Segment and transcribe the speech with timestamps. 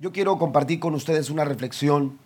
[0.00, 2.18] Yo quiero compartir con ustedes una reflexión.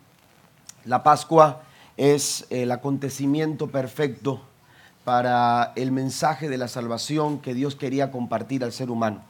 [0.85, 1.63] La Pascua
[1.97, 4.39] es el acontecimiento perfecto
[5.03, 9.23] para el mensaje de la salvación que Dios quería compartir al ser humano.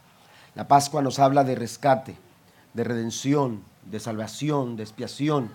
[0.54, 2.18] La Pascua nos habla de rescate,
[2.76, 5.50] de redención, de salvación, de expiación.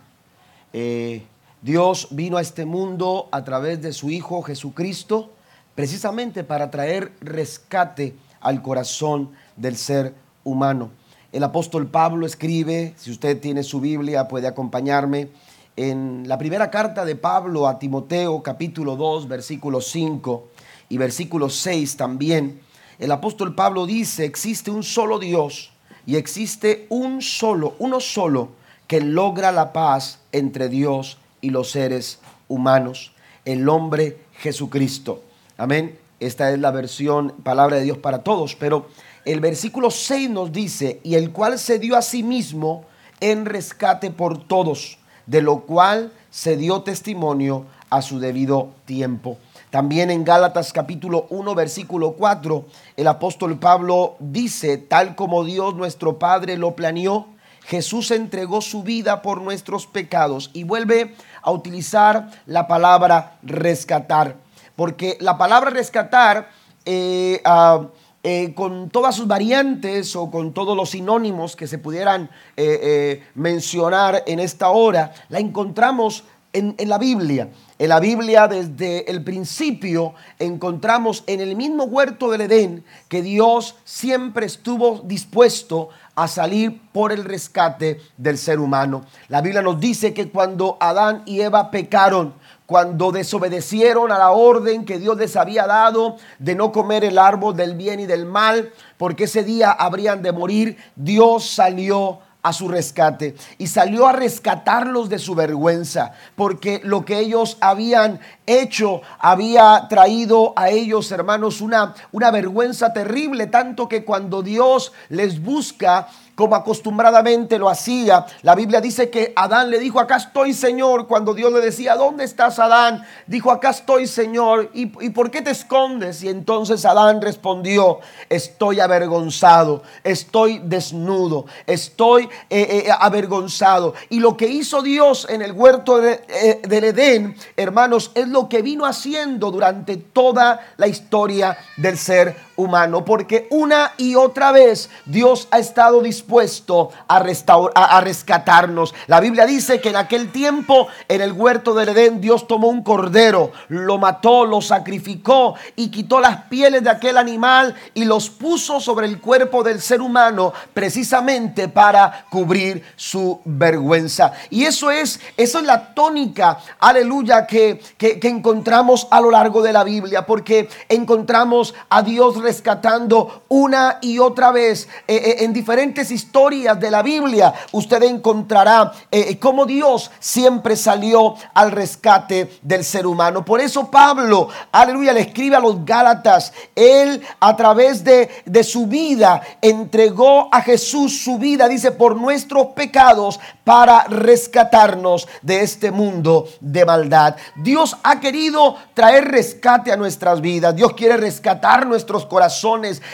[0.72, 1.24] Eh,
[1.62, 5.30] Dios vino a este mundo a través de su Hijo Jesucristo
[5.76, 10.12] precisamente para traer rescate al corazón del ser
[10.42, 10.90] humano.
[11.32, 15.28] El apóstol Pablo escribe, si usted tiene su Biblia puede acompañarme,
[15.76, 20.48] en la primera carta de Pablo a Timoteo capítulo 2 versículo 5
[20.88, 22.60] y versículo 6 también,
[22.98, 25.70] el apóstol Pablo dice, existe un solo Dios
[26.04, 28.48] y existe un solo, uno solo,
[28.88, 32.18] que logra la paz entre Dios y los seres
[32.48, 33.12] humanos,
[33.44, 35.22] el hombre Jesucristo.
[35.56, 35.96] Amén.
[36.18, 38.88] Esta es la versión palabra de Dios para todos, pero
[39.24, 42.84] el versículo 6 nos dice, y el cual se dio a sí mismo
[43.20, 49.38] en rescate por todos, de lo cual se dio testimonio a su debido tiempo.
[49.70, 52.64] También en Gálatas capítulo 1 versículo 4,
[52.96, 57.28] el apóstol Pablo dice, tal como Dios nuestro Padre lo planeó,
[57.66, 64.36] Jesús entregó su vida por nuestros pecados y vuelve a utilizar la palabra rescatar,
[64.74, 66.50] porque la palabra rescatar
[66.84, 67.86] eh, ah,
[68.22, 73.24] eh, con todas sus variantes o con todos los sinónimos que se pudieran eh, eh,
[73.34, 77.48] mencionar en esta hora, la encontramos en, en, la Biblia.
[77.78, 83.76] En la Biblia desde el principio encontramos en el mismo huerto del Edén que Dios
[83.84, 89.06] siempre estuvo dispuesto a salir por el rescate del ser humano.
[89.28, 92.34] La Biblia nos dice que cuando Adán y Eva pecaron,
[92.70, 97.56] cuando desobedecieron a la orden que Dios les había dado de no comer el árbol
[97.56, 102.68] del bien y del mal, porque ese día habrían de morir, Dios salió a su
[102.68, 109.86] rescate y salió a rescatarlos de su vergüenza, porque lo que ellos habían hecho había
[109.88, 116.06] traído a ellos, hermanos, una, una vergüenza terrible, tanto que cuando Dios les busca,
[116.40, 118.24] como acostumbradamente lo hacía.
[118.40, 122.24] La Biblia dice que Adán le dijo, acá estoy Señor, cuando Dios le decía, ¿dónde
[122.24, 123.04] estás Adán?
[123.26, 126.22] Dijo, acá estoy Señor, ¿y, por qué te escondes?
[126.22, 128.00] Y entonces Adán respondió,
[128.30, 133.92] estoy avergonzado, estoy desnudo, estoy eh, eh, avergonzado.
[134.08, 138.62] Y lo que hizo Dios en el huerto eh, del Edén, hermanos, es lo que
[138.62, 145.48] vino haciendo durante toda la historia del ser humano, porque una y otra vez Dios
[145.50, 148.94] ha estado dispuesto a, a, rescatarnos.
[149.06, 152.82] La Biblia dice que en aquel tiempo, en el huerto del Edén, Dios tomó un
[152.82, 158.80] cordero, lo mató, lo sacrificó y quitó las pieles de aquel animal y los puso
[158.80, 164.32] sobre el cuerpo del ser humano precisamente para cubrir su vergüenza.
[164.50, 169.72] Y eso es, eso es la tónica, aleluya, que, que, encontramos a lo largo de
[169.72, 176.10] la Biblia, porque encontramos a Dios rescatando una y otra vez eh, eh, en diferentes
[176.10, 183.06] historias de la Biblia, usted encontrará eh, cómo Dios siempre salió al rescate del ser
[183.06, 183.44] humano.
[183.44, 188.88] Por eso Pablo, aleluya, le escribe a los Gálatas, él a través de, de su
[188.88, 196.48] vida entregó a Jesús su vida, dice, por nuestros pecados para rescatarnos de este mundo
[196.60, 197.36] de maldad.
[197.54, 200.74] Dios ha querido traer rescate a nuestras vidas.
[200.74, 202.39] Dios quiere rescatar nuestros corazones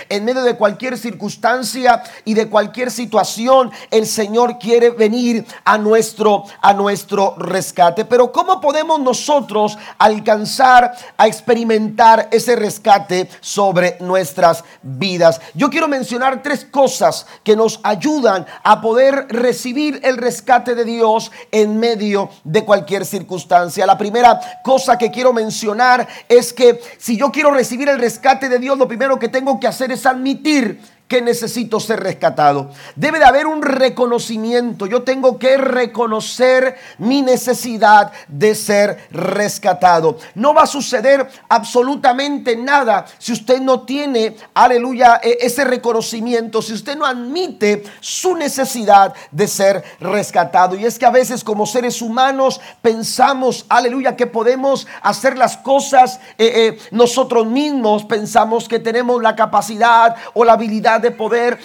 [0.08, 6.44] en medio de cualquier circunstancia y de cualquier situación, el Señor quiere venir a nuestro,
[6.60, 8.04] a nuestro rescate.
[8.04, 15.40] Pero ¿cómo podemos nosotros alcanzar a experimentar ese rescate sobre nuestras vidas?
[15.54, 21.30] Yo quiero mencionar tres cosas que nos ayudan a poder recibir el rescate de Dios
[21.50, 23.86] en medio de cualquier circunstancia.
[23.86, 28.58] La primera cosa que quiero mencionar es que si yo quiero recibir el rescate de
[28.58, 32.70] Dios, lo primero que tengo que hacer es admitir que necesito ser rescatado.
[32.96, 34.86] Debe de haber un reconocimiento.
[34.86, 40.18] Yo tengo que reconocer mi necesidad de ser rescatado.
[40.34, 46.72] No va a suceder absolutamente nada si usted no tiene, aleluya, e, ese reconocimiento, si
[46.72, 50.74] usted no admite su necesidad de ser rescatado.
[50.74, 56.18] Y es que a veces como seres humanos pensamos, aleluya, que podemos hacer las cosas
[56.36, 58.04] eh, eh, nosotros mismos.
[58.04, 61.58] Pensamos que tenemos la capacidad o la habilidad de poder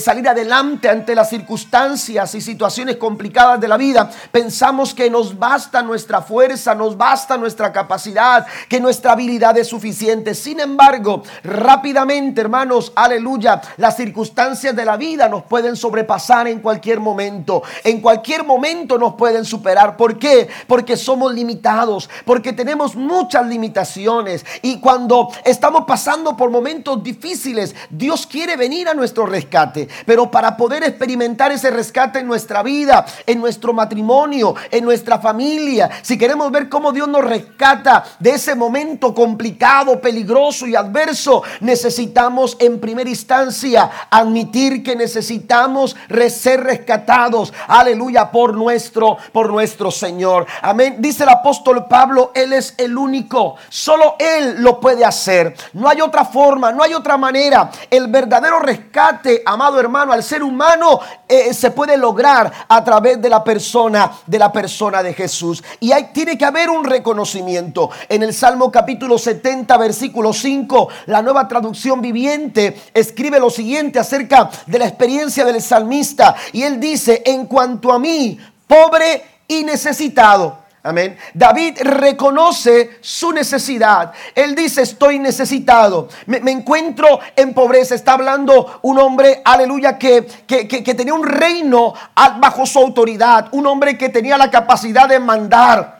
[0.00, 5.82] salir adelante ante las circunstancias y situaciones complicadas de la vida, pensamos que nos basta
[5.82, 10.34] nuestra fuerza, nos basta nuestra capacidad, que nuestra habilidad es suficiente.
[10.34, 17.00] Sin embargo, rápidamente, hermanos, aleluya, las circunstancias de la vida nos pueden sobrepasar en cualquier
[17.00, 17.62] momento.
[17.84, 19.96] En cualquier momento nos pueden superar.
[19.96, 20.48] ¿Por qué?
[20.66, 24.44] Porque somos limitados, porque tenemos muchas limitaciones.
[24.62, 29.88] Y cuando estamos pasando por momentos difíciles, Dios quiere venir a nuestro rescate.
[30.06, 35.90] Pero para poder experimentar ese rescate en nuestra vida, en nuestro matrimonio, en nuestra familia,
[36.02, 42.56] si queremos ver cómo Dios nos rescata de ese momento complicado, peligroso y adverso, necesitamos
[42.60, 45.96] en primera instancia admitir que necesitamos
[46.30, 50.46] ser rescatados, aleluya, por nuestro, por nuestro Señor.
[50.62, 50.96] Amén.
[50.98, 55.54] Dice el apóstol Pablo, Él es el único, solo Él lo puede hacer.
[55.72, 57.70] No hay otra forma, no hay otra manera.
[57.90, 63.28] El verdadero rescate, amado hermano, al ser humano eh, se puede lograr a través de
[63.28, 65.62] la persona, de la persona de Jesús.
[65.80, 67.90] Y hay, tiene que haber un reconocimiento.
[68.08, 74.50] En el Salmo capítulo 70, versículo 5, la nueva traducción viviente escribe lo siguiente acerca
[74.66, 76.34] de la experiencia del salmista.
[76.52, 80.59] Y él dice, en cuanto a mí, pobre y necesitado.
[80.82, 81.18] Amén.
[81.34, 84.12] David reconoce su necesidad.
[84.34, 86.08] Él dice, estoy necesitado.
[86.26, 87.94] Me, encuentro en pobreza.
[87.94, 91.92] Está hablando un hombre, aleluya, que, que, que tenía un reino
[92.40, 93.48] bajo su autoridad.
[93.52, 95.99] Un hombre que tenía la capacidad de mandar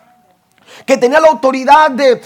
[0.84, 2.20] que tenía la autoridad de,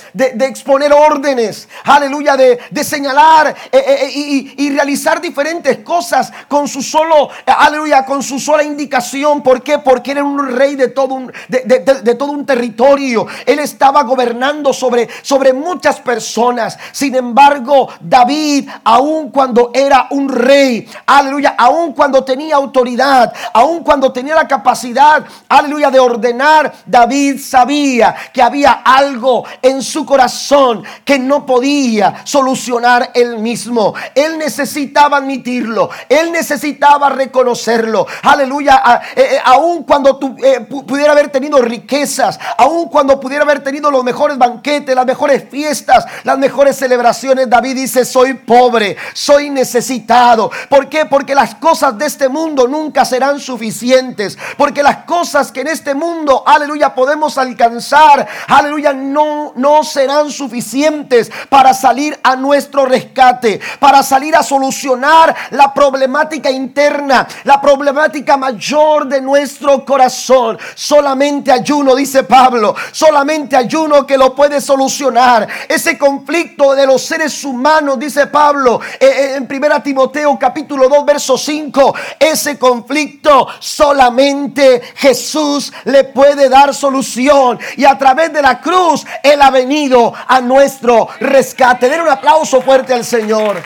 [0.46, 7.31] exponer órdenes, aleluya, de, señalar eh, eh, eh, y, realizar diferentes cosas con su solo,
[7.46, 9.43] aleluya, con su sola indicación.
[9.43, 9.79] ¿Por qué?
[9.79, 13.26] Porque era un rey de todo un, de, todo un territorio.
[13.46, 16.76] Él estaba gobernando sobre, sobre muchas personas.
[16.93, 24.12] Sin embargo, David, aun cuando era un rey, aleluya, aun cuando tenía autoridad, aun cuando
[24.12, 31.20] tenía la capacidad, aleluya, de ordenar, David sabía que había algo en su corazón que
[31.20, 33.94] no podía solucionar él mismo.
[34.12, 35.88] Él necesitaba admitirlo.
[36.08, 38.06] Él necesitaba reconocerlo.
[38.22, 39.02] Aleluya.
[39.14, 44.02] Eh, eh, aun cuando eh, pudiera haber tenido riquezas, aun cuando pudiera haber tenido los
[44.02, 50.50] mejores banquetes, las mejores fiestas, las mejores celebraciones, David dice, soy pobre, soy necesitado.
[50.69, 51.06] ¿Por qué?
[51.06, 54.36] Porque las cosas de este mundo nunca serán suficientes.
[54.56, 61.31] Porque las cosas que en este mundo, aleluya, podemos alcanzar, aleluya, no, no serán suficientes
[61.49, 69.06] para salir a nuestro rescate, para salir a solucionar la problemática interna, la problemática mayor
[69.06, 70.59] de nuestro corazón.
[70.75, 75.47] Solamente ayuno, dice Pablo, solamente ayuno que lo puede solucionar.
[75.69, 81.05] Ese conflicto de los seres humanos, dice Pablo eh, eh, en 1 Timoteo capítulo 2,
[81.05, 87.59] verso 5, ese conflicto solamente Jesús le puede dar solución.
[87.77, 91.89] Y a través de la cruz, Él ha venido a nuestro rescate.
[91.89, 93.62] Den un aplauso fuerte al Señor.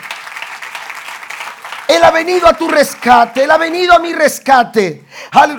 [1.89, 5.07] Él ha venido a tu rescate, Él ha venido a mi rescate.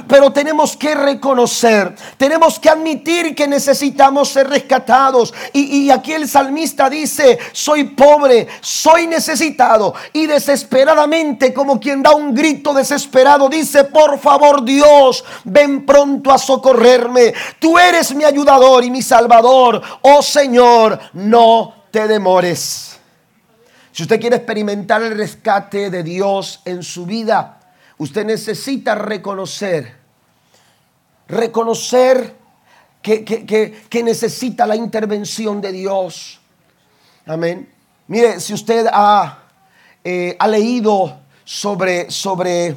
[0.08, 5.34] Pero tenemos que reconocer, tenemos que admitir que necesitamos ser rescatados.
[5.54, 9.96] Y, y, aquí el salmista dice, soy pobre, soy necesitado.
[10.14, 16.38] Y desesperadamente, como quien da un grito desesperado, dice, por favor Dios, ven pronto a
[16.38, 17.34] socorrerme.
[17.58, 19.82] Tú eres mi ayudador y mi salvador.
[20.04, 22.89] Oh Señor, no te demores.
[23.92, 27.60] Si usted quiere experimentar el rescate de Dios en su vida,
[27.98, 29.96] usted necesita reconocer,
[31.28, 32.36] reconocer
[33.02, 36.40] que, necesita la intervención de Dios.
[37.26, 37.70] Amén.
[38.08, 39.40] Mire, si usted ha,
[40.04, 42.76] eh, ha leído sobre, sobre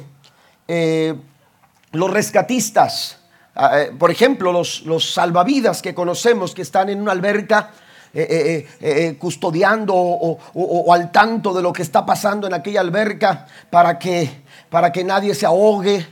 [0.67, 1.15] eh,
[1.91, 3.19] los rescatistas,
[3.55, 7.71] ah, eh, por ejemplo, los, los salvavidas que conocemos que están en una alberca,
[8.15, 13.47] eh, eh, eh, custodiando o, al tanto de lo que está pasando en aquella alberca
[13.71, 16.05] para que, para que nadie se ahogue.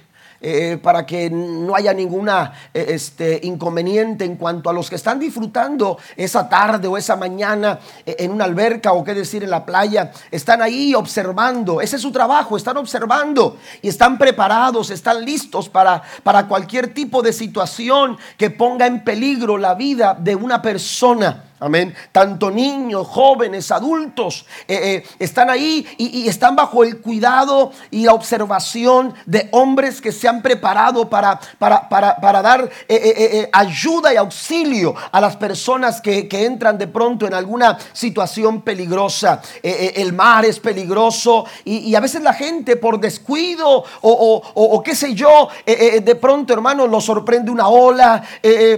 [0.81, 6.49] para que no haya ninguna este, inconveniente en cuanto a los que están disfrutando esa
[6.49, 7.77] tarde o esa mañana
[8.07, 12.11] en una alberca o qué decir en la playa, están ahí observando, ese es su
[12.11, 18.49] trabajo, están observando y están preparados, están listos para, para cualquier tipo de situación que
[18.49, 21.50] ponga en peligro la vida de una persona.
[21.63, 21.93] Amén.
[22.11, 28.15] Tanto niños, jóvenes, adultos eh, eh, están ahí y, están bajo el cuidado y la
[28.15, 34.95] observación de hombres que se han preparado para, para, para, dar eh, ayuda y auxilio
[35.11, 39.39] a las personas que, entran de pronto en alguna situación peligrosa.
[39.61, 45.13] el mar es peligroso y, a veces la gente por descuido o, o qué sé
[45.13, 48.23] yo, de pronto hermanos los sorprende una ola,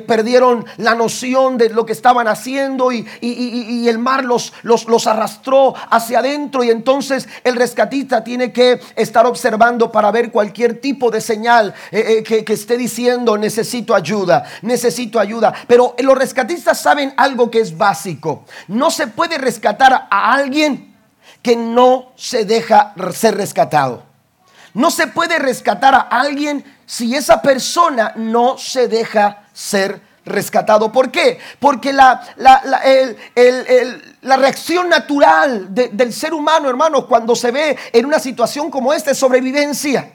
[0.06, 6.20] perdieron la noción de lo que estaban haciendo y, el mar los, los, arrastró hacia
[6.20, 11.74] adentro y entonces el rescatista tiene que estar observando para ver cualquier tipo de señal
[11.92, 15.54] eh, eh, que, que esté diciendo necesito ayuda, necesito ayuda.
[15.68, 18.46] Pero los rescatistas saben algo que es básico.
[18.68, 20.96] No se puede rescatar a alguien
[21.42, 24.04] que no se deja ser rescatado.
[24.74, 30.92] No se puede rescatar a alguien si esa persona no se deja ser rescatado rescatado.
[30.92, 31.40] ¿Por qué?
[31.60, 38.70] Porque la, la, reacción natural del ser humano, hermanos, cuando se ve en una situación
[38.70, 40.14] como esta es sobrevivencia.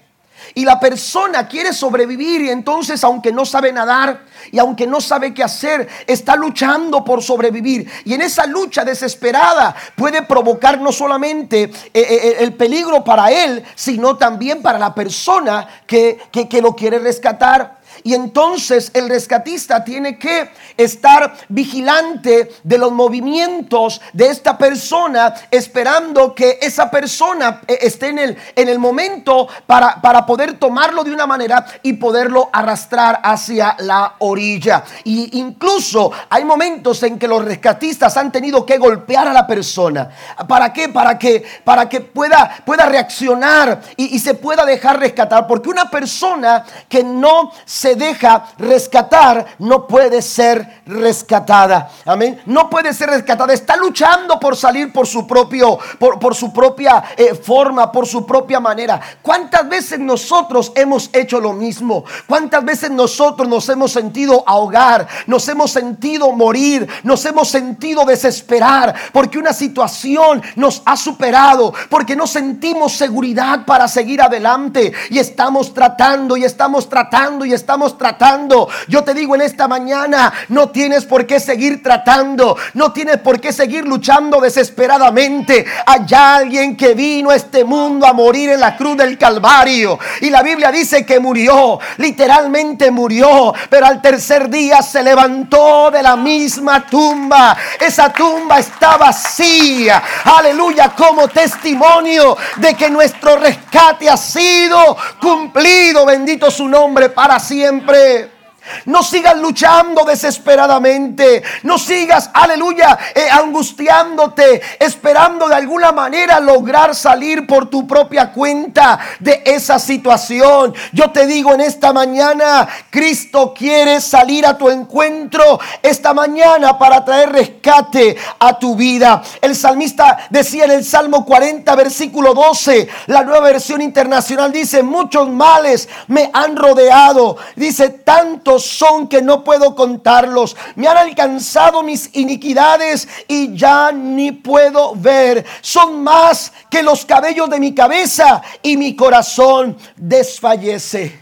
[0.54, 5.34] Y la persona quiere sobrevivir y entonces aunque no sabe nadar y aunque no sabe
[5.34, 7.90] qué hacer, está luchando por sobrevivir.
[8.04, 13.62] Y en esa lucha desesperada puede provocar no solamente eh, eh, el peligro para él,
[13.74, 17.77] sino también para la persona que, que lo quiere rescatar.
[18.02, 26.34] Y entonces el rescatista tiene que estar vigilante de los movimientos de esta persona, esperando
[26.34, 31.12] que esa persona eh, esté en el, en el momento para, para poder tomarlo de
[31.12, 34.84] una manera y poderlo arrastrar hacia la orilla.
[35.04, 40.08] Y incluso hay momentos en que los rescatistas han tenido que golpear a la persona.
[40.46, 40.88] ¿Para qué?
[40.88, 45.46] Para que, para que pueda, pueda reaccionar y, y se pueda dejar rescatar.
[45.46, 51.90] Porque una persona que no se deja rescatar no puede ser rescatada.
[52.04, 52.40] Amén.
[52.46, 53.52] No puede ser rescatada.
[53.52, 58.26] Está luchando por salir por su propio, por, por su propia eh, forma, por su
[58.26, 59.00] propia manera.
[59.22, 62.04] ¿Cuántas veces nosotros hemos hecho lo mismo?
[62.26, 65.06] ¿Cuántas veces nosotros nos hemos sentido ahogar?
[65.26, 66.88] Nos hemos sentido morir.
[67.02, 71.72] Nos hemos sentido desesperar porque una situación nos ha superado.
[71.88, 74.92] Porque no sentimos seguridad para seguir adelante.
[75.10, 78.68] Y estamos tratando y estamos tratando y estamos tratando.
[78.88, 83.40] Yo te digo en esta mañana, no tienes por qué seguir tratando, no tienes por
[83.40, 85.64] qué seguir luchando desesperadamente.
[85.86, 89.98] Hay alguien que vino a este mundo a morir en la cruz del Calvario.
[90.20, 96.02] Y la Biblia dice que murió, literalmente murió, pero al tercer día se levantó de
[96.02, 97.56] la misma tumba.
[97.78, 100.02] Esa tumba está vacía.
[100.24, 106.04] Aleluya, como testimonio de que nuestro rescate ha sido cumplido.
[106.06, 108.37] Bendito su nombre para siempre siempre.
[108.86, 111.42] No sigas luchando desesperadamente.
[111.62, 118.98] No sigas, aleluya, eh, angustiándote, esperando de alguna manera lograr salir por tu propia cuenta
[119.20, 120.74] de esa situación.
[120.92, 127.04] Yo te digo en esta mañana, Cristo quiere salir a tu encuentro esta mañana para
[127.04, 129.22] traer rescate a tu vida.
[129.40, 135.28] El salmista decía en el Salmo 40, versículo 12, la nueva versión internacional dice, muchos
[135.28, 137.36] males me han rodeado.
[137.56, 140.56] Dice, tantos son que no puedo contarlos.
[140.76, 145.44] Me han alcanzado mis iniquidades y ya ni puedo ver.
[145.60, 151.18] Son más que los cabellos de mi cabeza y mi corazón desfallece.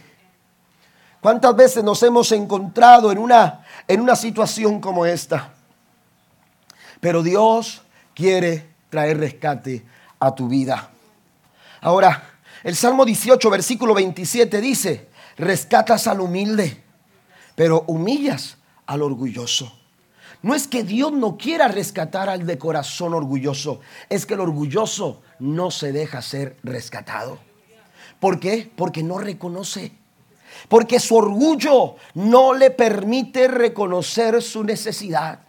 [1.21, 5.53] ¿Cuántas veces nos hemos encontrado en una, en una situación como esta?
[7.01, 7.83] Pero Dios
[8.15, 9.85] quiere traer rescate
[10.19, 10.91] a tu vida.
[11.81, 12.23] Ahora,
[12.63, 16.83] el Salmo 18, versículo 27 dice, rescatas al humilde
[17.57, 19.73] pero humillas al orgulloso.
[20.43, 25.23] No es que Dios no quiera rescatar al de corazón orgulloso, es que el orgulloso
[25.41, 27.39] no se deja ser rescatado.
[28.21, 28.71] ¿Por qué?
[28.77, 29.93] Porque no reconoce.
[30.69, 35.41] Porque su orgullo no le permite reconocer su necesidad.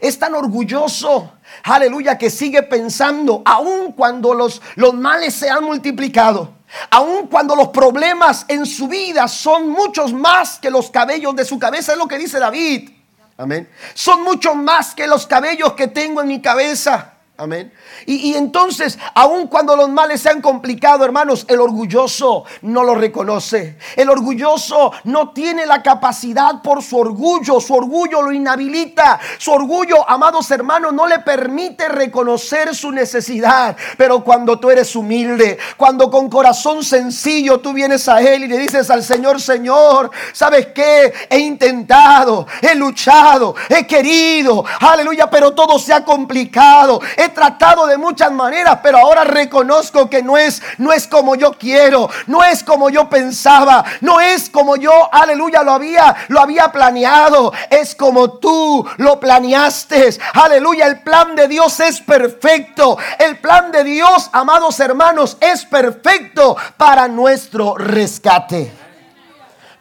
[0.00, 1.32] Es tan orgulloso,
[1.62, 6.52] aleluya, que sigue pensando, aun cuando los, los males se han multiplicado
[6.90, 11.58] Aun cuando los problemas en su vida son muchos más que los cabellos de su
[11.58, 12.90] cabeza, es lo que dice David.
[13.36, 13.68] Amén.
[13.94, 17.13] Son muchos más que los cabellos que tengo en mi cabeza.
[17.36, 17.72] Amén.
[18.06, 23.76] Y, entonces, aun cuando los males se han complicado, hermanos, el orgulloso no lo reconoce.
[23.96, 27.60] El orgulloso no tiene la capacidad por su orgullo.
[27.60, 29.18] Su orgullo lo inhabilita.
[29.38, 33.76] Su orgullo, amados hermanos, no le permite reconocer su necesidad.
[33.98, 38.58] Pero cuando tú eres humilde, cuando con corazón sencillo tú vienes a Él y le
[38.58, 41.12] dices al Señor, Señor, ¿sabes qué?
[41.28, 48.32] He intentado, he luchado, he querido, aleluya, pero todo se ha complicado tratado de muchas
[48.32, 52.90] maneras, pero ahora reconozco que no es, no es como yo quiero, no es como
[52.90, 58.86] yo pensaba, no es como yo, aleluya, lo había, lo había planeado, es como tú
[58.98, 60.18] lo planeaste.
[60.34, 62.98] Aleluya, el plan de Dios es perfecto.
[63.18, 68.72] El plan de Dios, amados hermanos, es perfecto para nuestro rescate.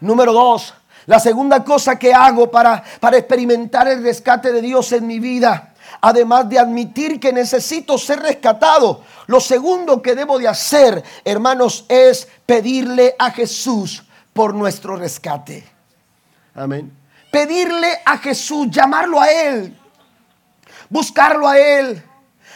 [0.02, 0.74] Número dos,
[1.06, 5.73] la segunda cosa que hago para, para experimentar el rescate de Dios en mi vida
[6.04, 12.28] además de admitir que necesito ser rescatado, lo segundo que debo de hacer, hermanos, es
[12.46, 15.64] pedirle a Jesús por nuestro rescate.
[16.56, 16.92] Amén.
[17.32, 19.80] Pedirle a Jesús, llamarlo a Él,
[20.90, 22.04] buscarlo a Él,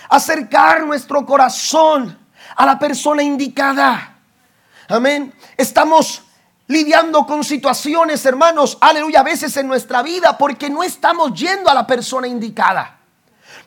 [0.10, 2.20] acercar nuestro corazón
[2.54, 4.18] a la persona indicada.
[4.90, 5.34] Amén.
[5.56, 6.22] Estamos
[6.68, 11.74] lidiando con situaciones, hermanos, aleluya, a veces en nuestra vida porque no estamos yendo a
[11.74, 12.97] la persona indicada.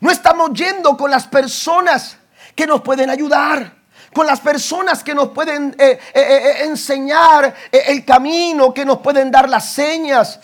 [0.01, 2.17] No estamos yendo con las personas
[2.55, 3.80] que nos pueden ayudar
[4.13, 9.31] con las personas que nos pueden eh, eh, eh, enseñar el camino, que nos pueden
[9.31, 10.41] dar las señas.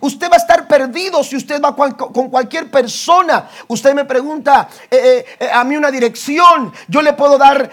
[0.00, 3.48] usted va a estar perdido si usted va con cualquier persona.
[3.68, 4.68] Usted me pregunta
[5.52, 7.70] a mí una dirección, yo le puedo dar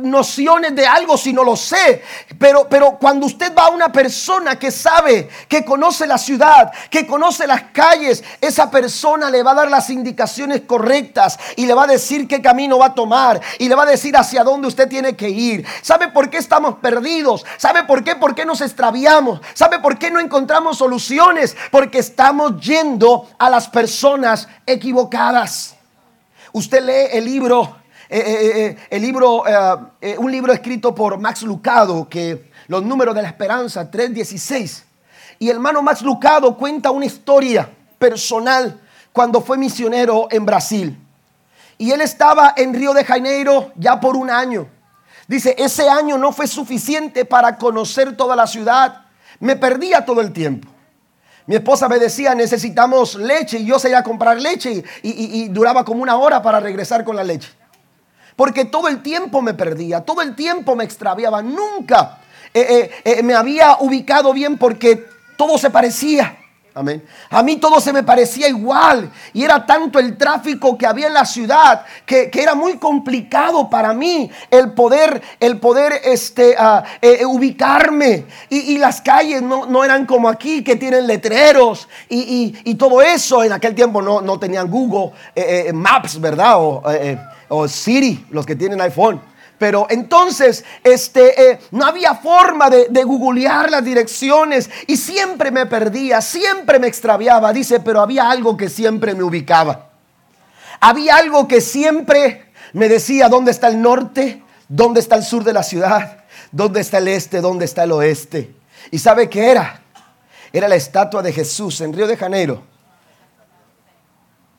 [0.00, 2.02] nociones de algo si no lo sé.
[2.38, 7.06] Pero, pero cuando usted va a una persona que sabe, que conoce la ciudad, que
[7.06, 11.84] conoce las calles, esa persona le va a dar las indicaciones correctas y le va
[11.84, 14.88] a decir qué camino va a tomar y le va a decir hacia dónde usted
[14.88, 15.66] tiene que ir.
[15.82, 17.44] ¿Sabe por qué estamos perdidos?
[17.58, 18.16] ¿Sabe por qué?
[18.16, 19.40] ¿Por qué nos extraviamos?
[19.54, 21.56] ¿Sabe por qué no encontramos soluciones?
[21.70, 25.76] Porque estamos yendo a las personas equivocadas.
[26.52, 27.76] Usted lee el libro,
[28.08, 29.44] eh, eh, eh, el libro,
[30.18, 34.84] un libro escrito por Max Lucado, que los números de la esperanza, 316.
[35.38, 38.80] Y el hermano Max Lucado cuenta una historia personal
[39.12, 41.05] cuando fue misionero en Brasil.
[41.78, 44.68] Y él estaba en Río de Janeiro ya por un año.
[45.28, 49.06] Dice, ese año no fue suficiente para conocer toda la ciudad.
[49.40, 50.68] Me perdía todo el tiempo.
[51.46, 55.84] Mi esposa me decía, necesitamos leche y yo se iba a comprar leche y, duraba
[55.84, 57.48] como una hora para regresar con la leche.
[58.34, 61.42] Porque todo el tiempo me perdía, todo el tiempo me extraviaba.
[61.42, 62.18] Nunca
[62.52, 65.06] eh, eh, eh, me había ubicado bien porque
[65.36, 66.36] todo se parecía.
[66.76, 67.02] Amén.
[67.30, 71.14] A mí todo se me parecía igual y era tanto el tráfico que había en
[71.14, 77.20] la ciudad que, era muy complicado para mí el poder, el poder este, ah, eh,
[77.20, 78.26] eh, ubicarme.
[78.50, 83.42] Y, las calles no, eran como aquí que tienen letreros y, todo eso.
[83.42, 86.56] En aquel tiempo no, no tenían Google eh, Maps, ¿verdad?
[86.58, 86.82] O,
[87.48, 89.18] o Siri, los que tienen iPhone.
[89.58, 95.66] Pero entonces este, eh, no había forma de, de googlear las direcciones y siempre me
[95.66, 97.52] perdía, siempre me extraviaba.
[97.52, 99.90] Dice, pero había algo que siempre me ubicaba.
[100.80, 105.52] Había algo que siempre me decía dónde está el norte, dónde está el sur de
[105.52, 108.54] la ciudad, dónde está el este, dónde está el oeste.
[108.90, 109.82] ¿Y sabe qué era?
[110.52, 112.62] Era la estatua de Jesús en Río de Janeiro.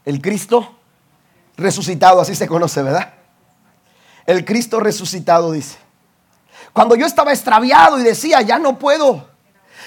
[0.06, 0.76] El Cristo
[1.58, 3.14] resucitado, así se conoce, ¿verdad?
[4.28, 5.78] El Cristo resucitado, dice.
[6.74, 9.30] Cuando yo estaba extraviado y decía, ya no puedo,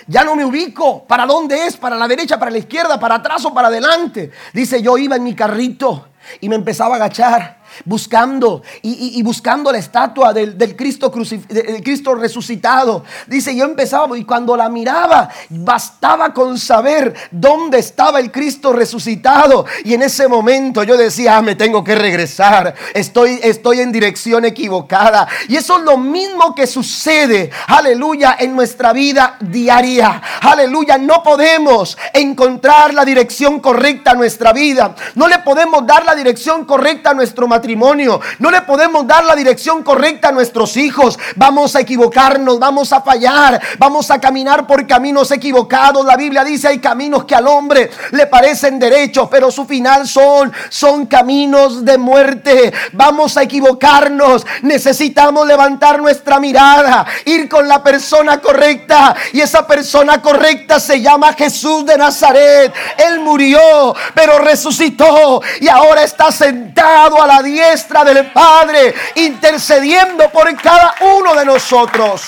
[0.09, 1.76] ya no me ubico, ¿para dónde es?
[1.76, 4.33] ¿Para la derecha, para la izquierda, para atrás o para adelante?
[4.53, 6.09] Dice, yo iba en mi carrito
[6.40, 11.11] y me empezaba a agachar buscando y, buscando la estatua del, Cristo
[11.48, 13.04] del Cristo resucitado.
[13.26, 19.66] Dice, yo empezaba y cuando la miraba, bastaba con saber dónde estaba el Cristo resucitado.
[19.85, 24.44] Y en ese momento yo decía, ah, me tengo que regresar, estoy, estoy en dirección
[24.44, 25.28] equivocada.
[25.48, 30.22] Y eso es lo mismo que sucede, aleluya, en nuestra vida diaria.
[30.42, 34.94] Aleluya, no podemos encontrar la dirección correcta a nuestra vida.
[35.14, 38.22] No le podemos dar la dirección correcta a nuestro matrimonio matrimonio.
[38.38, 41.18] No le podemos dar la dirección correcta a nuestros hijos.
[41.36, 46.06] Vamos a equivocarnos, vamos a fallar, vamos a caminar por caminos equivocados.
[46.06, 50.50] La Biblia dice hay caminos que al hombre le parecen derechos, pero su final son,
[50.70, 52.72] son caminos de muerte.
[52.92, 54.46] Vamos a equivocarnos.
[54.62, 59.14] Necesitamos levantar nuestra mirada, ir con la persona correcta.
[59.34, 62.72] Y esa persona correcta se llama Jesús de Nazaret.
[62.96, 70.54] Él murió, pero resucitó y ahora está sentado a la diestra del Padre, intercediendo por
[70.60, 72.22] cada uno de nosotros.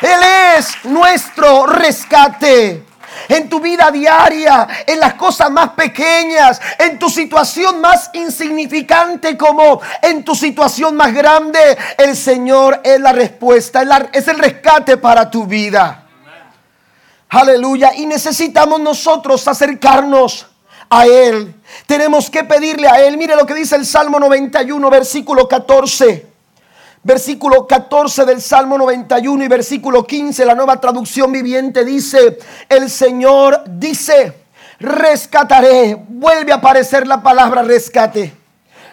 [0.00, 0.20] Él
[0.56, 2.84] es nuestro rescate
[3.28, 9.80] en tu vida diaria, en las cosas más pequeñas, en tu situación más insignificante como
[10.02, 11.76] en tu situación más grande.
[11.98, 16.04] El Señor es la respuesta, es el rescate para tu vida.
[17.28, 17.92] Aleluya.
[17.94, 20.46] Y necesitamos nosotros acercarnos
[20.92, 21.54] a Él.
[21.86, 23.16] Tenemos que pedirle a Él.
[23.16, 26.26] Mire lo que dice el Salmo 91, versículo 14.
[27.02, 33.64] Versículo 14 del Salmo 91 y versículo 15, la nueva traducción viviente dice, el Señor
[33.66, 34.34] dice,
[34.78, 38.32] rescataré, vuelve a aparecer la palabra rescate,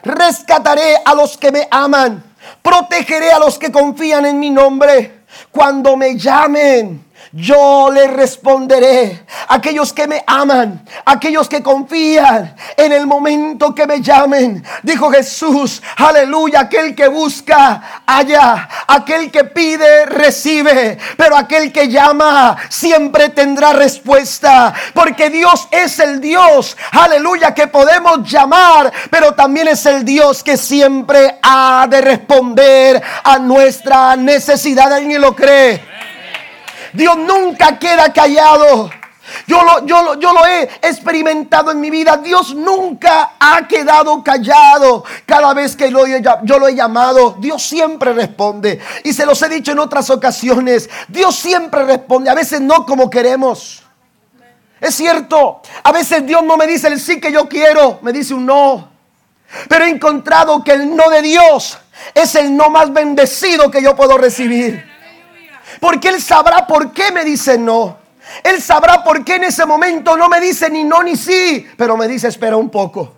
[0.02, 2.24] rescataré a los que me aman,
[2.64, 5.20] protegeré a los que confían en mi nombre,
[5.52, 9.25] cuando me llamen yo le responderé.
[9.49, 14.63] Aquellos que me aman, aquellos que confían en el momento que me llamen.
[14.84, 20.97] Dijo Jesús, aleluya, aquel que busca, allá, aquel que pide, recibe.
[21.17, 24.73] Pero aquel que llama, siempre tendrá respuesta.
[24.93, 30.58] Porque Dios es el Dios, aleluya, que podemos llamar, pero también es el Dios que
[30.58, 34.91] siempre ha de responder a nuestra necesidad.
[34.91, 35.88] ¿Alguien lo cree?
[36.93, 38.89] Dios nunca queda callado.
[39.47, 42.17] Yo lo, yo, yo lo, he experimentado en mi vida.
[42.17, 45.04] Dios nunca ha quedado callado.
[45.25, 48.80] Cada vez que lo, yo lo he llamado, Dios siempre responde.
[49.04, 50.89] Y se los he dicho en otras ocasiones.
[51.08, 52.30] Dios siempre responde.
[52.30, 53.84] A veces no como queremos.
[54.82, 55.62] Es cierto.
[55.84, 57.99] A veces Dios no me dice el sí que yo quiero.
[58.02, 58.89] Me dice un no.
[59.67, 61.78] Pero he encontrado que el no de Dios
[62.13, 64.88] es el no más bendecido que yo puedo recibir.
[65.80, 67.98] Porque Él sabrá por qué me dice no.
[68.44, 71.98] Él sabrá por qué en ese momento no me dice ni no ni sí, pero
[71.98, 73.15] me dice espera un poco.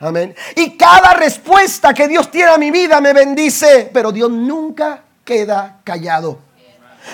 [0.00, 0.34] Amén.
[0.56, 5.80] Y cada respuesta que Dios tiene a mi vida me bendice, pero Dios nunca queda
[5.84, 6.38] callado.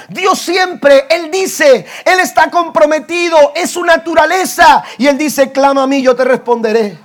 [0.08, 4.84] Dios siempre, Él dice, Él está comprometido, es su naturaleza.
[4.98, 6.98] Y Él dice, clama a mí, yo te responderé.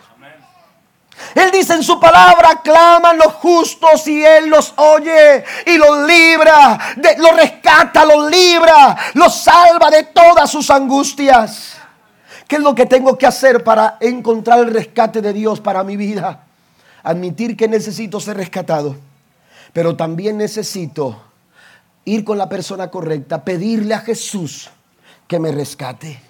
[1.36, 6.78] Él dice en su palabra, claman los justos y Él los oye y los libra,
[7.18, 11.78] los rescata, los libra, los salva de todas sus angustias.
[12.48, 15.96] ¿Qué es lo que tengo que hacer para encontrar el rescate de Dios para mi
[15.96, 16.44] vida?
[17.04, 18.98] Admitir que necesito ser rescatado,
[19.72, 21.22] pero también necesito
[22.04, 24.70] ir con la persona correcta, pedirle a Jesús
[25.28, 26.22] que me rescate.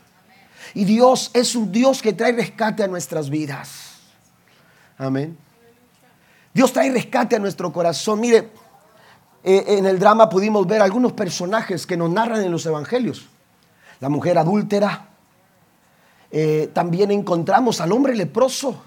[0.75, 3.90] Y Dios es un Dios que trae rescate a nuestras vidas.
[4.97, 5.38] Amén.
[6.54, 8.19] Dios trae rescate a nuestro corazón.
[8.19, 8.51] Mire,
[9.43, 13.27] eh, en el drama pudimos ver algunos personajes que nos narran en los evangelios.
[13.99, 15.08] La mujer adúltera.
[16.32, 18.82] Eh, también encontramos al hombre leproso.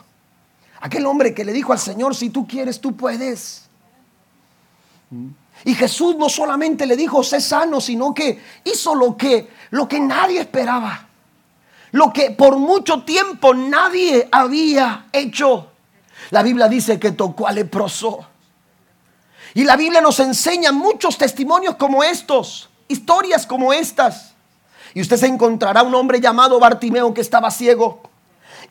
[0.81, 3.65] Aquel hombre que le dijo al Señor, si tú quieres, tú puedes.
[5.65, 10.01] Y Jesús no solamente le dijo, sé sano, sino que hizo lo que, lo que
[10.01, 11.09] nadie esperaba.
[11.93, 15.71] Lo que por mucho tiempo nadie había hecho.
[16.35, 18.27] La Biblia dice que tocó al leproso.
[19.55, 24.35] Y la Biblia nos enseña muchos testimonios como estos, historias como estas.
[24.95, 28.03] Y usted se encontrará un hombre llamado Bartimeo que estaba ciego.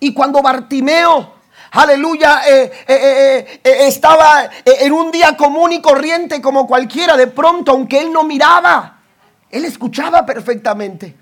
[0.01, 1.35] Y cuando Bartimeo,
[1.71, 7.71] aleluya, eh, eh, eh, estaba en un día común y corriente como cualquiera, de pronto,
[7.71, 8.97] aunque él no miraba,
[9.49, 11.15] él escuchaba perfectamente.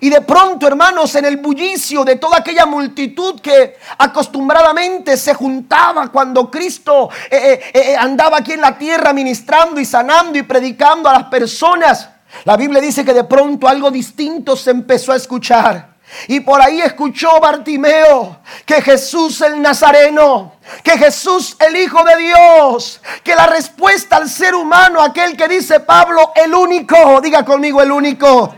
[0.00, 6.08] Y de pronto, hermanos, en el bullicio de toda aquella multitud que acostumbradamente se juntaba
[6.08, 11.08] cuando Cristo eh, eh, eh, andaba aquí en la tierra ministrando y sanando y predicando
[11.08, 12.08] a las personas,
[12.44, 15.98] la Biblia dice que de pronto algo distinto se empezó a escuchar.
[16.26, 23.00] Y por ahí escuchó Bartimeo que Jesús el Nazareno, que Jesús el Hijo de Dios,
[23.22, 27.92] que la respuesta al ser humano, aquel que dice Pablo, el único, diga conmigo el
[27.92, 28.54] único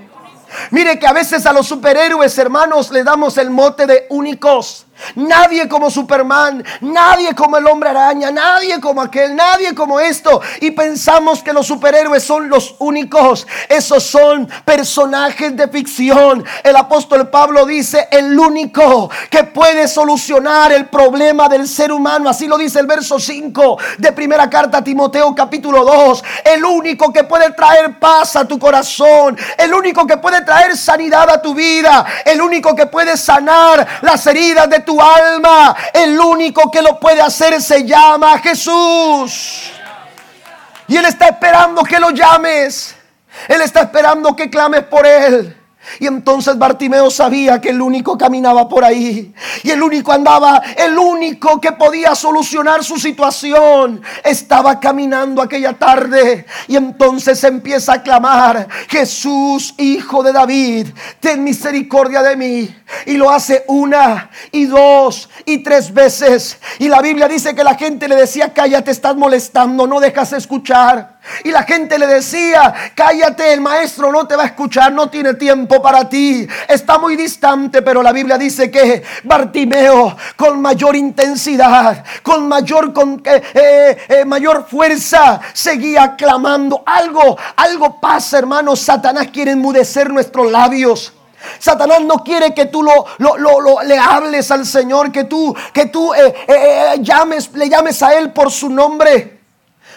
[0.71, 4.87] Mire que a veces a los superhéroes, hermanos, le damos el mote de únicos.
[5.15, 10.41] Nadie como Superman, nadie como el hombre araña, nadie como aquel, nadie como esto.
[10.61, 13.47] Y pensamos que los superhéroes son los únicos.
[13.69, 16.45] Esos son personajes de ficción.
[16.63, 22.29] El apóstol Pablo dice, el único que puede solucionar el problema del ser humano.
[22.29, 26.25] Así lo dice el verso 5 de primera carta a Timoteo capítulo 2.
[26.45, 29.37] El único que puede traer paz a tu corazón.
[29.57, 32.05] El único que puede traer sanidad a tu vida.
[32.25, 35.77] El único que puede sanar las heridas de tu alma.
[35.93, 39.73] El único que lo puede hacer se llama Jesús.
[40.89, 42.97] Y Él está esperando que lo llames.
[43.47, 45.60] Él está esperando que clames por Él.
[45.99, 49.35] Y entonces Bartimeo sabía que el único caminaba por ahí.
[49.63, 54.03] Y el único andaba, el único que podía solucionar su situación.
[54.23, 56.47] Estaba caminando aquella tarde.
[56.69, 60.89] Y entonces empieza a clamar, Jesús, hijo de David,
[61.19, 62.77] ten misericordia de mí.
[63.07, 66.59] Y lo hace una y dos y tres veces.
[66.79, 71.20] Y la Biblia dice que la gente le decía, cállate, estás molestando, no dejas escuchar.
[71.45, 75.35] Y la gente le decía, cállate, el maestro no te va a escuchar, no tiene
[75.35, 82.05] tiempo para ti, está muy distante, pero la Biblia dice que Bartimeo con mayor intensidad,
[82.23, 86.83] con mayor, con, eh, eh, eh, mayor fuerza, seguía clamando.
[86.87, 91.13] Algo, algo pasa, hermano, Satanás quiere enmudecer nuestros labios.
[91.59, 93.07] Satanás no quiere que tú lo,
[93.83, 96.13] le hables al Señor, que tú, que tú
[97.01, 99.40] llames, le llames a Él por su nombre.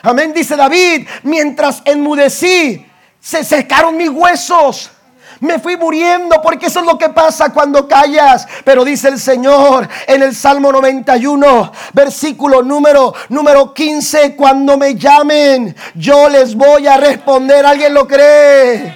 [0.06, 2.86] Amén, dice David, mientras enmudecí,
[3.22, 4.92] se secaron mis huesos.
[5.40, 8.46] Me fui muriendo porque eso es lo que pasa cuando callas.
[8.66, 15.74] Pero dice el Señor en el Salmo 91, versículo número, número 15, cuando me llamen,
[15.96, 17.66] yo les voy a responder.
[17.66, 18.94] ¿Alguien lo cree?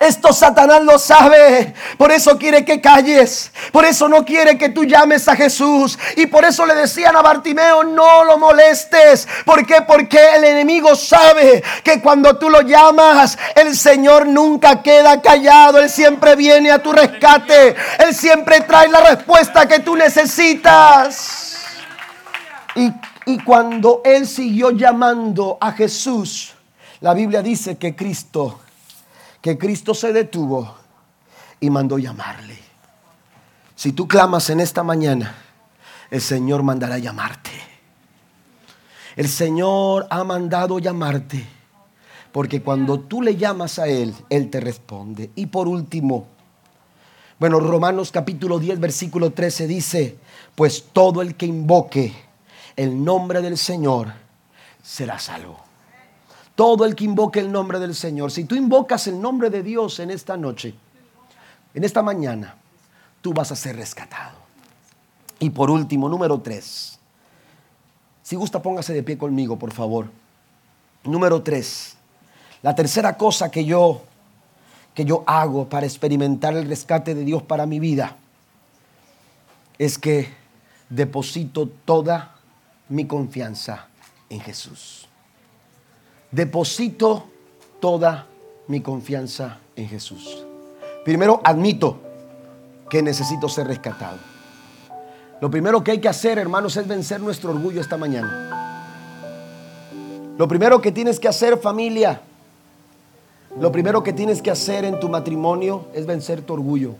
[0.00, 1.74] Esto Satanás lo sabe.
[1.96, 3.52] Por eso quiere que calles.
[3.70, 5.98] Por eso no quiere que tú llames a Jesús.
[6.16, 9.28] Y por eso le decían a Bartimeo, no lo molestes.
[9.44, 9.82] ¿Por qué?
[9.82, 15.78] Porque el enemigo sabe que cuando tú lo llamas, el Señor nunca queda callado.
[15.78, 17.76] Él siempre viene a tu rescate.
[17.98, 21.56] Él siempre trae la respuesta que tú necesitas.
[22.74, 22.90] Y,
[23.26, 26.54] y cuando él siguió llamando a Jesús,
[27.00, 28.60] la Biblia dice que Cristo
[29.42, 30.76] que Cristo se detuvo
[31.60, 32.56] y mandó llamarle.
[33.74, 35.34] Si tú clamas en esta mañana,
[36.10, 37.50] el Señor mandará llamarte.
[39.16, 41.44] El Señor ha mandado llamarte.
[42.30, 45.30] Porque cuando tú le llamas a Él, Él te responde.
[45.34, 46.28] Y por último,
[47.38, 50.18] bueno, Romanos capítulo 10, versículo 13 dice,
[50.54, 52.14] pues todo el que invoque
[52.76, 54.12] el nombre del Señor
[54.82, 55.71] será salvo
[56.54, 58.30] todo el que invoque el nombre del Señor.
[58.30, 60.74] Si tú invocas el nombre de Dios en esta noche,
[61.74, 62.56] en esta mañana,
[63.20, 64.36] tú vas a ser rescatado.
[65.38, 66.98] Y por último, número tres.
[68.22, 70.06] Si gusta, póngase de pie conmigo, por favor.
[71.04, 71.96] Número tres.
[72.62, 74.02] La tercera cosa que yo
[74.94, 78.16] que yo hago para experimentar el rescate de Dios para mi vida
[79.78, 80.28] es que
[80.90, 82.36] deposito toda
[82.90, 83.88] mi confianza
[84.28, 85.08] en Jesús
[86.32, 87.24] deposito
[87.78, 88.26] toda
[88.66, 90.44] mi confianza en Jesús.
[91.04, 91.98] Primero, admito
[92.88, 94.18] que necesito ser rescatado.
[95.40, 98.48] Lo primero que hay que hacer, hermanos, es vencer nuestro orgullo esta mañana.
[100.38, 102.22] Lo primero que tienes que hacer, familia,
[103.60, 106.94] lo primero que tienes que hacer en tu matrimonio es vencer tu orgullo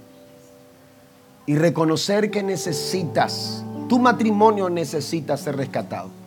[1.47, 6.22] y reconocer que necesitas, tu matrimonio necesita ser rescatado.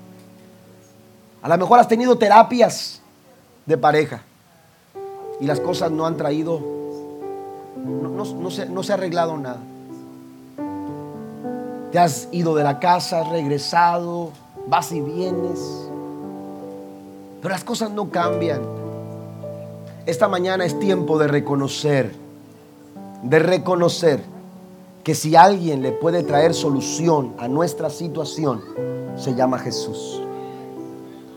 [1.46, 3.02] A lo mejor has tenido terapias
[3.68, 4.24] de pareja
[5.40, 6.60] y las cosas no han traído,
[7.86, 9.60] no, se, no se ha arreglado nada.
[11.92, 14.32] Te has ido de la casa, has regresado,
[14.66, 15.60] vas y vienes,
[17.44, 18.62] pero las cosas no cambian.
[20.08, 22.12] Esta mañana es tiempo de reconocer,
[23.22, 24.24] de reconocer
[25.04, 28.64] que si alguien le puede traer solución a nuestra situación,
[29.16, 30.25] se llama Jesús.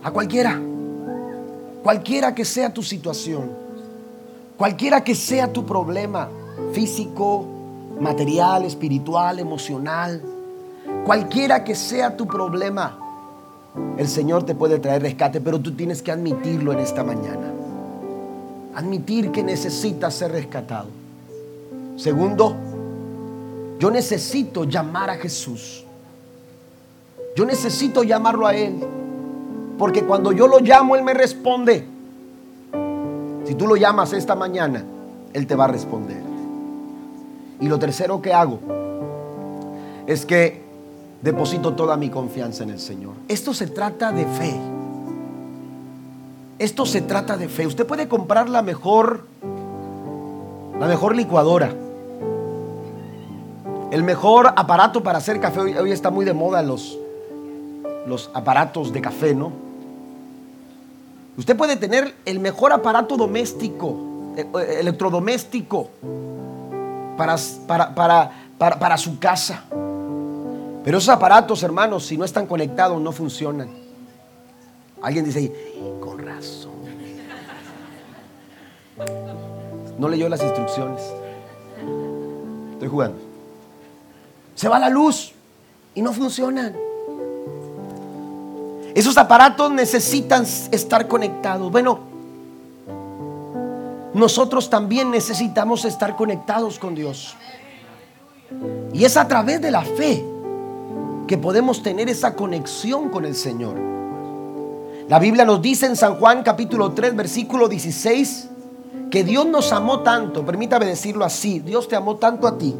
[0.08, 0.58] A cualquiera.
[1.82, 3.50] Cualquiera que sea tu situación.
[4.56, 6.30] Cualquiera que sea tu problema
[6.72, 7.44] físico,
[8.00, 10.22] material, espiritual, emocional.
[11.04, 12.98] Cualquiera que sea tu problema.
[13.98, 17.52] El Señor te puede traer rescate, pero tú tienes que admitirlo en esta mañana.
[18.76, 20.88] Admitir que necesitas ser rescatado.
[21.98, 22.56] Segundo,
[23.78, 25.84] yo necesito llamar a Jesús.
[27.36, 28.82] Yo necesito llamarlo a Él.
[29.78, 31.86] Porque cuando yo lo llamo, Él me responde.
[33.44, 34.84] Si tú lo llamas esta mañana,
[35.32, 36.20] Él te va a responder.
[37.60, 38.58] Y lo tercero que hago
[40.06, 40.62] es que
[41.22, 43.14] deposito toda mi confianza en el Señor.
[43.28, 44.54] Esto se trata de fe.
[46.58, 47.66] Esto se trata de fe.
[47.66, 49.24] Usted puede comprar la mejor
[50.78, 51.74] la mejor licuadora.
[53.90, 55.60] El mejor aparato para hacer café.
[55.60, 56.98] Hoy, está muy de moda los,
[58.06, 59.67] los aparatos de café, ¿no?
[61.38, 63.96] Usted puede tener el mejor aparato doméstico,
[64.36, 65.88] eh, eh, electrodoméstico,
[67.16, 67.36] para,
[67.68, 67.94] para,
[68.58, 69.62] para, para, su casa.
[70.82, 73.68] Pero esos aparatos, hermanos, si no están conectados, no funcionan.
[75.00, 75.52] Alguien dice,
[76.00, 76.72] con razón.
[79.96, 81.00] No leyó las instrucciones.
[82.72, 83.18] Estoy jugando.
[84.56, 85.34] Se va la luz
[85.94, 86.87] y no funcionan.
[88.94, 91.70] Esos aparatos necesitan estar conectados.
[91.70, 92.00] Bueno,
[94.14, 97.36] nosotros también necesitamos estar conectados con Dios.
[98.92, 100.24] Y es a través de la fe
[101.26, 103.76] que podemos tener esa conexión con el Señor.
[105.08, 108.48] La Biblia nos dice en San Juan capítulo 3 versículo 16
[109.10, 112.74] que Dios nos amó tanto, permítame decirlo así, Dios te amó tanto a ti,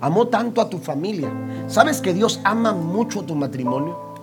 [0.00, 1.30] amó tanto a tu familia.
[1.66, 4.13] ¿Sabes que Dios ama mucho tu matrimonio?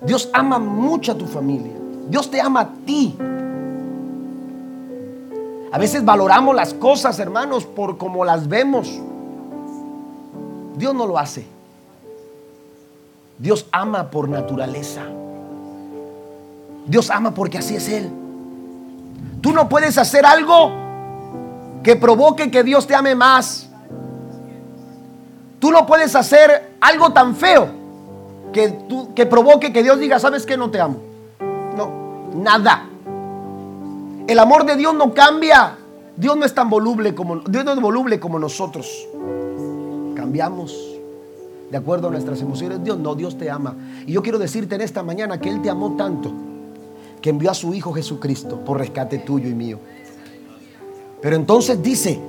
[0.00, 1.72] Dios ama mucho a tu familia.
[2.08, 3.16] Dios te ama a ti.
[5.72, 9.00] A veces valoramos las cosas, hermanos, por como las vemos.
[10.76, 11.46] Dios no lo hace.
[13.38, 15.02] Dios ama por naturaleza.
[16.86, 18.10] Dios ama porque así es Él.
[19.40, 20.70] Tú no puedes hacer algo
[21.82, 23.68] que provoque que Dios te ame más.
[25.58, 27.85] Tú no puedes hacer algo tan feo
[28.56, 28.74] que,
[29.14, 30.96] que provoque que Dios diga, ¿sabes que No te amo.
[31.76, 32.88] No, nada.
[34.26, 35.76] El amor de Dios no cambia.
[36.16, 39.06] Dios no es tan voluble como, Dios no es voluble como nosotros.
[40.14, 40.74] Cambiamos
[41.70, 42.82] de acuerdo a nuestras emociones.
[42.82, 43.76] Dios no, Dios te ama.
[44.06, 46.32] Y yo quiero decirte en esta mañana que Él te amó tanto
[47.20, 49.78] que envió a su Hijo Jesucristo por rescate tuyo y mío.
[51.20, 52.20] Pero entonces dice,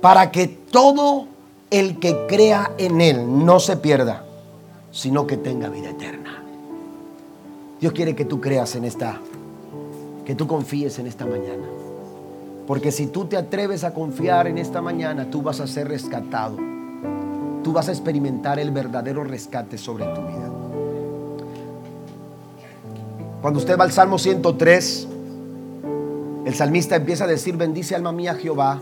[0.00, 1.26] para que todo
[1.70, 4.24] el que crea en Él no se pierda,
[4.94, 6.40] sino que tenga vida eterna.
[7.80, 9.20] Dios quiere que tú creas en esta
[10.24, 11.66] que tú confíes en esta mañana.
[12.66, 16.56] Porque si tú te atreves a confiar en esta mañana, tú vas a ser rescatado.
[17.62, 20.50] Tú vas a experimentar el verdadero rescate sobre tu vida.
[23.42, 25.08] Cuando usted va al Salmo 103,
[26.46, 28.80] el salmista empieza a decir, bendice alma mía Jehová,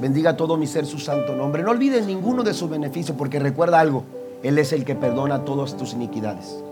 [0.00, 1.64] bendiga todo mi ser su santo nombre.
[1.64, 4.04] No olvides ninguno de sus beneficios, porque recuerda algo,
[4.42, 6.62] Él es el que perdona todas tus iniquidades.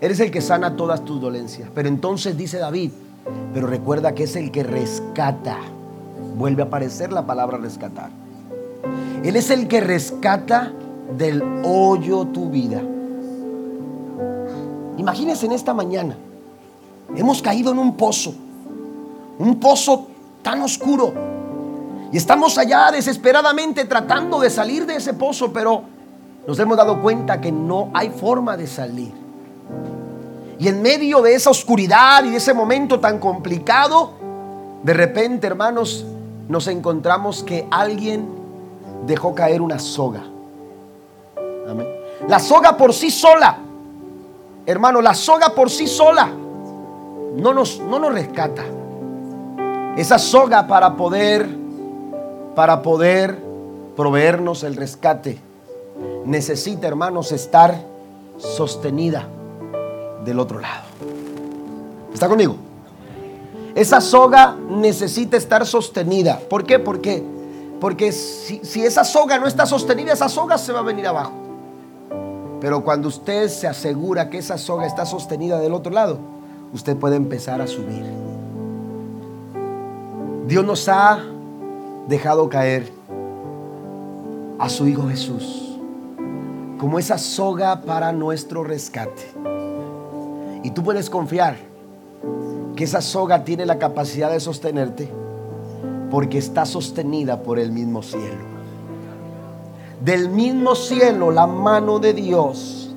[0.00, 1.68] Eres el que sana todas tus dolencias.
[1.74, 2.90] Pero entonces dice David,
[3.52, 5.58] pero recuerda que es el que rescata.
[6.36, 8.10] Vuelve a aparecer la palabra rescatar.
[9.24, 10.72] Él es el que rescata
[11.16, 12.80] del hoyo tu vida.
[14.96, 16.16] Imagínense en esta mañana.
[17.16, 18.34] Hemos caído en un pozo.
[19.38, 20.08] Un pozo
[20.42, 21.12] tan oscuro.
[22.12, 25.97] Y estamos allá desesperadamente tratando de salir de ese pozo, pero
[26.48, 29.12] nos hemos dado cuenta que no hay forma de salir.
[30.58, 34.12] Y en medio de esa oscuridad y de ese momento tan complicado,
[34.82, 36.06] de repente, hermanos,
[36.48, 38.26] nos encontramos que alguien
[39.06, 40.22] dejó caer una soga.
[42.26, 43.58] La soga por sí sola,
[44.64, 46.30] hermano, la soga por sí sola
[47.36, 48.64] no nos, no nos rescata.
[49.98, 51.46] Esa soga para poder,
[52.54, 53.38] para poder
[53.94, 55.46] proveernos el rescate,
[56.28, 57.82] necesita, hermanos, estar
[58.36, 59.26] sostenida
[60.24, 60.84] del otro lado.
[62.12, 62.56] ¿Está conmigo?
[63.74, 66.38] Esa soga necesita estar sostenida.
[66.50, 66.78] ¿Por qué?
[66.78, 67.22] Porque,
[67.80, 71.32] porque si, si esa soga no está sostenida, esa soga se va a venir abajo.
[72.60, 76.18] Pero cuando usted se asegura que esa soga está sostenida del otro lado,
[76.74, 78.04] usted puede empezar a subir.
[80.46, 81.24] Dios nos ha
[82.06, 82.90] dejado caer
[84.58, 85.67] a su Hijo Jesús
[86.78, 89.26] como esa soga para nuestro rescate.
[90.62, 91.56] Y tú puedes confiar
[92.76, 95.10] que esa soga tiene la capacidad de sostenerte
[96.10, 98.46] porque está sostenida por el mismo cielo.
[100.00, 102.94] Del mismo cielo la mano de Dios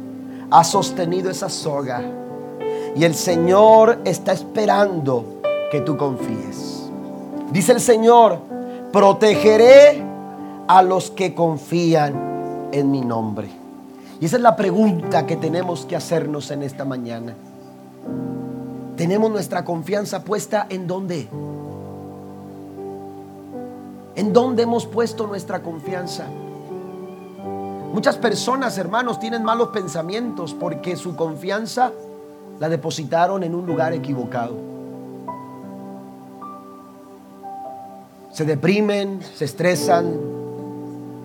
[0.51, 2.03] ha sostenido esa soga.
[2.95, 5.41] Y el Señor está esperando
[5.71, 6.89] que tú confíes.
[7.51, 8.37] Dice el Señor,
[8.91, 10.03] protegeré
[10.67, 13.60] a los que confían en mi nombre.
[14.21, 17.33] Y esa es la pregunta que tenemos que hacernos en esta mañana.
[18.95, 21.27] ¿Tenemos nuestra confianza puesta en dónde?
[24.15, 26.27] ¿En dónde hemos puesto nuestra confianza?
[27.91, 31.91] Muchas personas, hermanos, tienen malos pensamientos porque su confianza
[32.59, 34.55] la depositaron en un lugar equivocado.
[38.31, 40.13] Se deprimen, se estresan,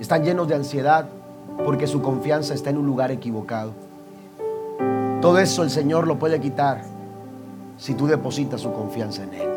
[0.01, 1.11] están llenos de ansiedad
[1.65, 3.73] porque su confianza está en un lugar equivocado.
[5.21, 6.83] Todo eso el Señor lo puede quitar
[7.79, 9.56] si tú depositas su confianza en Él.